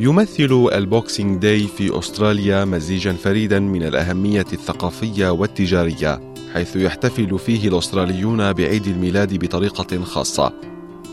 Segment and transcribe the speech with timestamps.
[0.00, 6.20] يمثل ال Boxing Day في أستراليا مزيجا فريدا من الأهمية الثقافية والتجارية
[6.54, 10.52] حيث يحتفل فيه الأستراليون بعيد الميلاد بطريقة خاصة.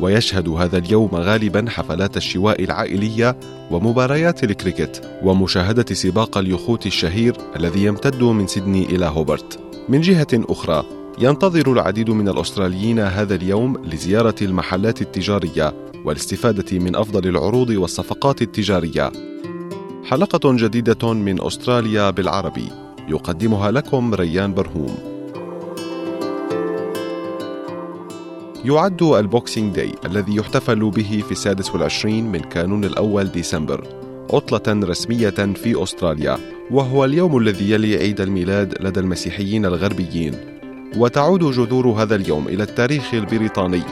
[0.00, 3.36] ويشهد هذا اليوم غالبا حفلات الشواء العائلية
[3.70, 9.58] ومباريات الكريكت ومشاهدة سباق اليخوت الشهير الذي يمتد من سيدني إلى هوبرت.
[9.88, 10.84] من جهة أخرى
[11.18, 19.12] ينتظر العديد من الأستراليين هذا اليوم لزيارة المحلات التجارية والاستفادة من أفضل العروض والصفقات التجارية.
[20.04, 22.68] حلقة جديدة من أستراليا بالعربي
[23.08, 25.10] يقدمها لكم ريان برهوم.
[28.64, 33.86] يعد ال Boxing Day الذي يحتفل به في السادس والعشرين من كانون الأول ديسمبر
[34.32, 36.38] عطلة رسمية في أستراليا
[36.70, 40.34] وهو اليوم الذي يلي عيد الميلاد لدى المسيحيين الغربيين
[40.96, 43.82] وتعود جذور هذا اليوم إلى التاريخ البريطاني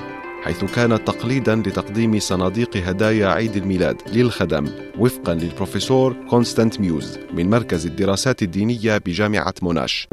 [0.44, 4.64] حيث كانت تقليدا لتقديم صناديق هدايا عيد الميلاد للخدم
[4.98, 10.08] وفقا للبروفيسور كونستانت ميوز من مركز الدراسات الدينية بجامعة موناش.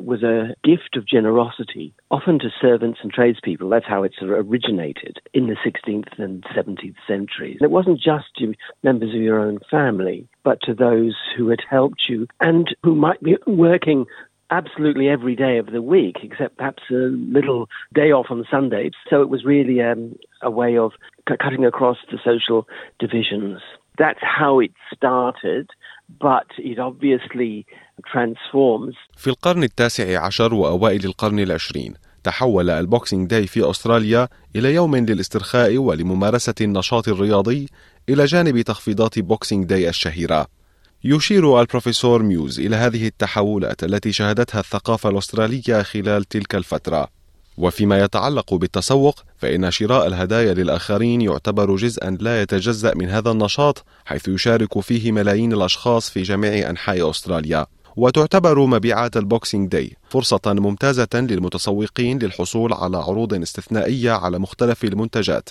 [2.11, 3.67] often to servants and tradespeople.
[3.69, 7.57] That's how it originated in the 16th and 17th centuries.
[7.67, 8.45] It wasn't just to
[8.83, 13.21] members of your own family, but to those who had helped you and who might
[13.21, 14.05] be working
[14.50, 18.90] absolutely every day of the week, except perhaps a little day off on Sunday.
[19.08, 20.92] So it was really um, a way of
[21.28, 22.66] c- cutting across the social
[22.98, 23.60] divisions.
[23.98, 25.66] That's how it started,
[26.28, 27.66] but it obviously
[28.12, 28.94] transforms.
[29.16, 31.94] في القرن التاسع عشر وأوائل القرن العشرين
[32.24, 37.66] تحول البوكسينج داي في أستراليا إلى يوم للاسترخاء ولممارسة النشاط الرياضي
[38.08, 40.46] إلى جانب تخفيضات بوكسينج داي الشهيرة
[41.07, 47.07] يشير البروفيسور ميوز إلى هذه التحولات التي شهدتها الثقافة الأسترالية خلال تلك الفترة.
[47.57, 54.27] وفيما يتعلق بالتسوق فإن شراء الهدايا للآخرين يعتبر جزءا لا يتجزأ من هذا النشاط حيث
[54.27, 57.65] يشارك فيه ملايين الأشخاص في جميع أنحاء أستراليا.
[57.95, 65.49] وتعتبر مبيعات ال Boxing Day فرصة ممتازة للمتسوقين للحصول على عروض استثنائية على مختلف المنتجات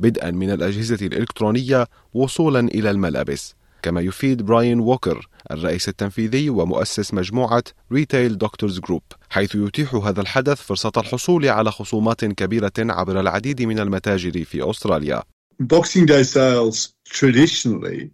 [0.00, 3.54] بدءا من الأجهزة الإلكترونية وصولا إلى الملابس.
[3.84, 10.62] كما يفيد براين ووكر الرئيس التنفيذي ومؤسس مجموعة ريتيل دكتورز جروب حيث يتيح هذا الحدث
[10.62, 15.22] فرصة الحصول على خصومات كبيرة عبر العديد من المتاجر في أستراليا
[15.62, 18.10] Boxing Day sales traditionally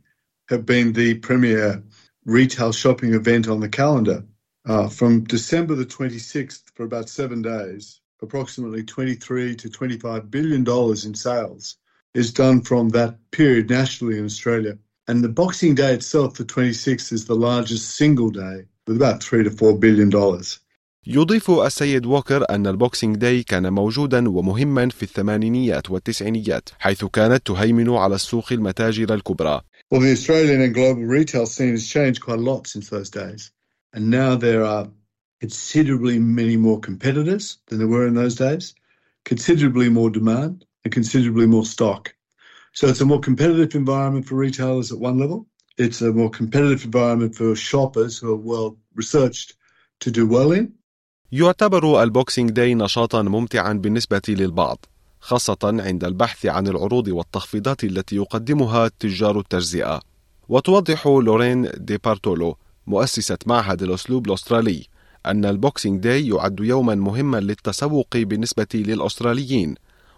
[0.51, 1.83] have been the premier
[2.27, 4.25] retail shopping event on the calendar.
[4.69, 11.05] Uh, from December the 26th for about seven days, approximately 23 to 25 billion dollars
[11.07, 11.77] in sales
[12.15, 14.77] is done from that period nationally in Australia.
[15.10, 19.44] And the Boxing Day itself, the 26th, is the largest single day with about three
[19.44, 20.60] to four billion dollars.
[21.08, 27.90] يضيف السيد ووكر أن البوكسينج داي كان موجودا ومهما في الثمانينيات والتسعينيات حيث كانت تهيمن
[27.90, 32.42] على السوق المتاجر الكبرى Well, the Australian and global retail scene has changed quite a
[32.42, 33.52] lot since those days.
[33.94, 34.88] And now there are
[35.42, 38.74] considerably many more competitors than there were in those days,
[39.26, 42.16] considerably more demand, and considerably more stock.
[42.73, 45.47] So it's a more competitive environment for retailers at one level.
[45.85, 49.49] It's a more competitive environment for shoppers who are well researched
[50.01, 50.69] to do well in.
[51.33, 54.85] يعتبر ال Boxing Day نشاطا ممتعا بالنسبة للبعض
[55.21, 60.01] خاصة عند البحث عن العروض والتخفيضات التي يقدمها تجار التجزئة
[60.49, 64.87] وتوضح لورين دي بارتولو مؤسسة معهد الأسلوب الأسترالي
[65.27, 69.75] أن ال Boxing Day يعد يوما مهما للتسوق بالنسبة للأستراليين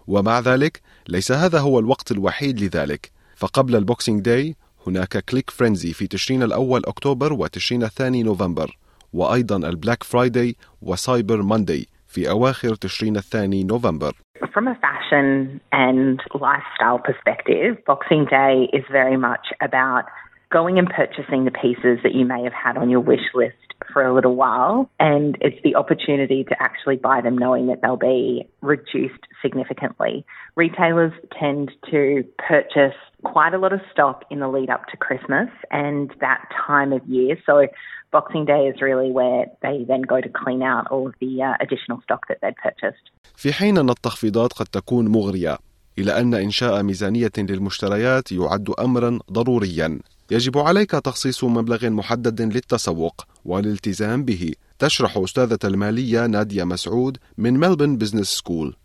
[0.07, 3.11] ومع ذلك ليس هذا هو الوقت الوحيد لذلك.
[3.35, 4.55] فقبل ال Boxing Day
[4.87, 8.77] هناك Click Frenzy في تشرين الأول أكتوبر وتشرين الثاني نوفمبر
[9.13, 14.13] وأيضا ال Black Friday و Cyber Monday في أواخر تشرين الثاني نوفمبر.
[14.53, 20.05] From a fashion and lifestyle perspective, Boxing Day is very much about
[20.51, 24.04] going and purchasing the pieces that you may have had on your wish list for
[24.04, 24.90] a little while.
[24.98, 30.24] And it's the opportunity to actually buy them knowing that they'll be reduced significantly.
[30.56, 32.94] Retailers tend to purchase
[33.24, 37.06] quite a lot of stock in the lead up to Christmas and that time of
[37.06, 37.36] year.
[37.46, 37.66] So
[38.10, 41.54] Boxing Day is really where they then go to clean out all of the uh,
[41.60, 43.10] additional stock that they'd purchased.
[43.36, 45.58] في حين أن التخفيضات قد تكون مغرية
[45.98, 49.98] إلى أن إنشاء ميزانية للمشتريات يعد أمرا ضروريا
[50.31, 57.97] يجب عليك تخصيص مبلغ محدد للتسوق والالتزام به تشرح أستاذة المالية نادية مسعود من Melbourne
[57.97, 58.75] Business School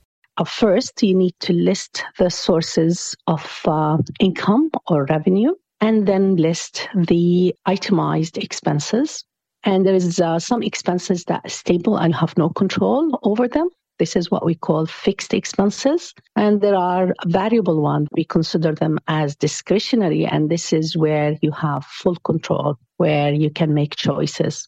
[0.47, 6.89] First, you need to list the sources of uh, income or revenue and then list
[6.95, 9.25] the itemized expenses.
[9.65, 13.69] And there is uh, some expenses that are stable and have no control over them.
[14.00, 16.14] This is what we call fixed expenses.
[16.36, 18.08] And there are variable ones.
[18.12, 20.26] We consider them as discretionary.
[20.26, 24.68] And this is where you have full control, where you can make choices.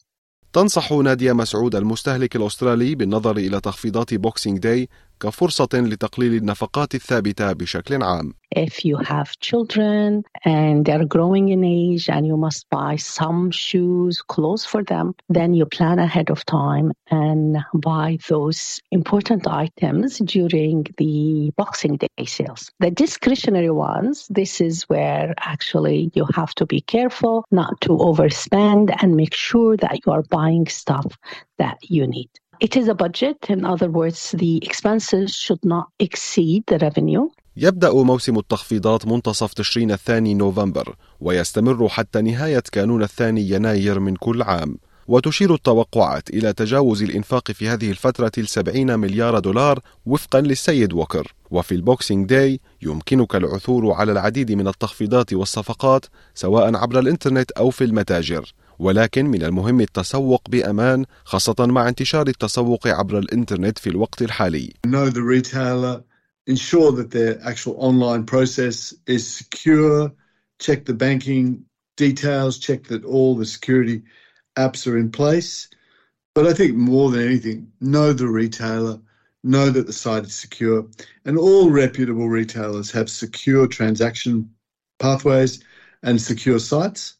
[0.53, 4.89] تنصح نادية مسعود المستهلك الأسترالي بالنظر إلى تخفيضات بوكسينج داي
[5.19, 8.33] كفرصة لتقليل النفقات الثابتة بشكل عام.
[8.55, 14.21] If you have children and they're growing in age and you must buy some shoes,
[14.21, 20.85] clothes for them, then you plan ahead of time and buy those important items during
[20.97, 22.71] the Boxing Day sales.
[22.79, 28.95] The discretionary ones, this is where actually you have to be careful not to overspend
[29.01, 31.17] and make sure that you are buying stuff
[31.57, 32.29] that you need.
[32.60, 33.38] It is a budget.
[33.48, 37.28] In other words, the expenses should not exceed the revenue.
[37.56, 44.42] يبدأ موسم التخفيضات منتصف تشرين الثاني نوفمبر ويستمر حتى نهاية كانون الثاني يناير من كل
[44.42, 44.78] عام
[45.08, 51.74] وتشير التوقعات إلى تجاوز الإنفاق في هذه الفترة السبعين مليار دولار وفقا للسيد ووكر وفي
[51.74, 57.84] ال Boxing Day يمكنك العثور على العديد من التخفيضات والصفقات سواء عبر الإنترنت أو في
[57.84, 64.72] المتاجر ولكن من المهم التسوق بأمان خاصة مع انتشار التسوق عبر الإنترنت في الوقت الحالي.
[64.86, 66.02] Know the retailer,
[66.46, 70.12] ensure that their actual online process is secure,
[70.58, 71.64] check the banking
[71.96, 74.02] details, check that all the security
[74.56, 75.68] apps are in place.
[76.34, 78.98] But I think more than anything, know the retailer,
[79.44, 80.86] know that the site is secure,
[81.26, 84.50] and all reputable retailers have secure transaction
[84.98, 85.62] pathways
[86.02, 87.19] and secure sites.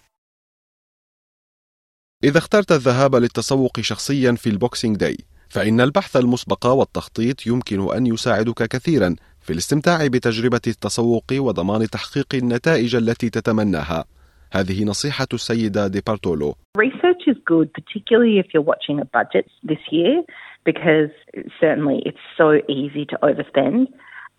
[2.23, 5.17] إذا اخترت الذهاب للتسوق شخصيا في ال Boxing Day
[5.49, 12.95] فإن البحث المسبق والتخطيط يمكن أن يساعدك كثيرا في الاستمتاع بتجربة التسوق وضمان تحقيق النتائج
[12.95, 14.05] التي تتمناها
[14.53, 19.83] هذه نصيحة السيدة دي بارتولو Research is good, particularly if you're watching a budget this
[19.91, 20.15] year,
[20.65, 21.11] because
[21.59, 22.47] certainly it's so
[22.79, 23.87] easy to overspend.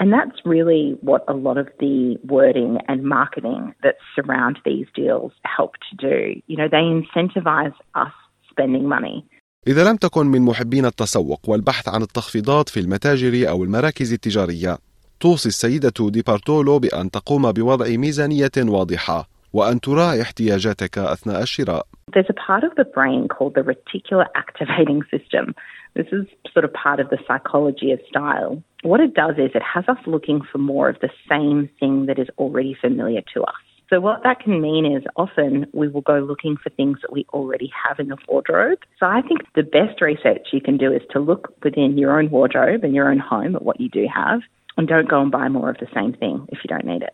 [0.02, 1.96] And that's really what a lot of the
[2.34, 6.19] wording and marketing that surround these deals help to do.
[6.50, 8.14] You know, they incentivize us
[8.50, 9.25] spending money.
[9.66, 14.78] إذا لم تكن من محبين التسوق والبحث عن التخفيضات في المتاجر أو المراكز التجارية
[15.20, 21.87] توصي السيدة دي بارتولو بأن تقوم بوضع ميزانية واضحة وأن تراعي احتياجاتك أثناء الشراء.
[22.12, 25.54] There's a part of the brain called the reticular activating system.
[25.94, 28.62] This is sort of part of the psychology of style.
[28.84, 32.19] What it does is it has us looking for more of the same thing that
[32.19, 33.56] is already familiar to us.
[33.89, 37.25] So what that can mean is often we will go looking for things that we
[37.34, 38.79] already have in the wardrobe.
[39.00, 42.29] So I think the best research you can do is to look within your own
[42.29, 44.41] wardrobe and your own home at what you do have
[44.75, 47.13] and don't go and buy more of the same thing if you don't need it.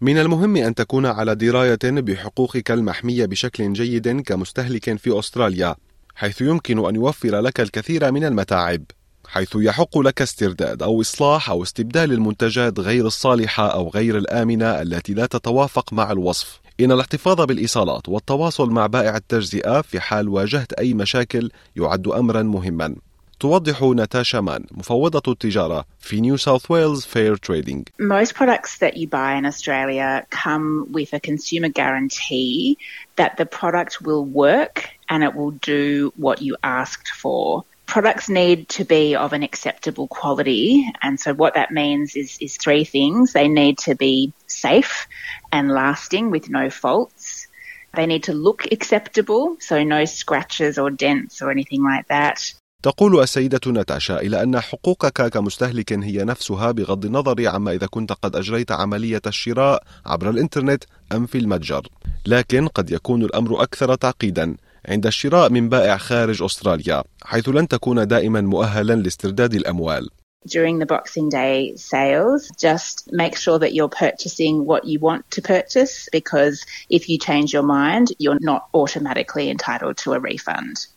[0.00, 5.74] من المهم أن تكون على دراية بحقوقك المحمية بشكل جيد كمستهلك في أستراليا
[6.21, 8.83] حيث يمكن أن يوفر لك الكثير من المتاعب
[9.27, 15.13] حيث يحق لك استرداد أو إصلاح أو استبدال المنتجات غير الصالحة أو غير الآمنة التي
[15.13, 16.59] لا تتوافق مع الوصف.
[16.79, 22.95] إن الاحتفاظ بالإيصالات والتواصل مع بائع التجزئة في حال واجهت أي مشاكل يعد أمرا مهما.
[23.41, 29.07] توضح ناتاشا مان مفوضة التجارة في نيو ساوث ويلز Fair Trading Most products that you
[29.07, 32.77] buy in Australia come with a consumer guarantee
[33.15, 34.77] that the product will work
[35.11, 37.65] and it will do what you asked for.
[37.85, 40.87] Products need to be of an acceptable quality.
[41.01, 43.33] And so what that means is, is three things.
[43.33, 45.07] They need to be safe
[45.51, 47.47] and lasting with no faults.
[47.93, 52.39] They need to look acceptable, so no scratches or dents or anything like that.
[52.83, 58.35] تقول السيدة ناتاشا إلى أن حقوقك كمستهلك هي نفسها بغض النظر عما إذا كنت قد
[58.35, 61.87] أجريت عملية الشراء عبر الإنترنت أم في المتجر
[62.25, 68.07] لكن قد يكون الأمر أكثر تعقيدا عند الشراء من بائع خارج أستراليا حيث لن تكون
[68.07, 70.09] دائما مؤهلا لاسترداد الأموال.
[70.47, 75.41] During the Boxing Day sales, just make sure that you're purchasing what you want to
[75.41, 80.87] purchase because if you change your mind, you're not automatically entitled to a refund.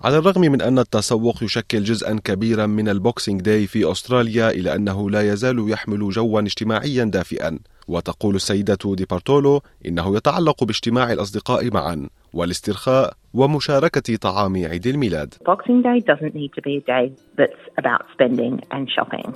[0.00, 4.74] على الرغم من أن التسوق يشكل جزءا كبيرا من ال Boxing Day في أستراليا إلا
[4.74, 7.58] أنه لا يزال يحمل جوا اجتماعيا دافئا.
[7.88, 12.08] وتقول السيدة دي بارتولو إنه يتعلق باجتماع الأصدقاء معا.
[12.34, 15.34] والاسترخاء ومشاركة طعام عيد الميلاد.
[15.34, 19.28] Boxing Day doesn't need to be a day that's about spending and shopping.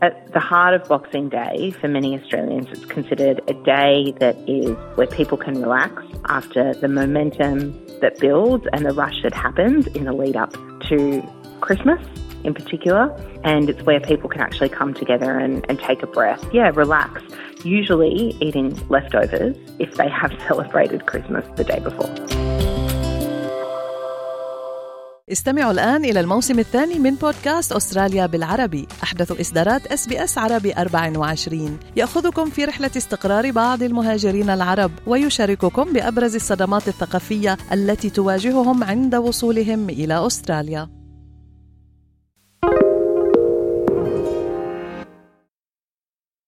[0.00, 4.70] At the heart of Boxing Day, for many Australians, it's considered a day that is
[4.96, 5.92] where people can relax
[6.38, 7.58] after the momentum
[8.02, 10.52] that builds and the rush that happens in the lead up
[10.90, 10.98] to
[11.60, 12.00] Christmas
[12.44, 13.14] in particular.
[13.44, 16.44] And it's where people can actually come together and, and take a breath.
[16.52, 17.22] Yeah, relax.
[17.64, 22.14] Usually eating leftovers if they have celebrated Christmas the day before.
[25.32, 30.72] استمعوا الآن إلى الموسم الثاني من بودكاست أستراليا بالعربي أحدث إصدارات أس بي أس عربي
[30.72, 39.14] 24 يأخذكم في رحلة استقرار بعض المهاجرين العرب ويشارككم بأبرز الصدمات الثقافية التي تواجههم عند
[39.14, 40.97] وصولهم إلى أستراليا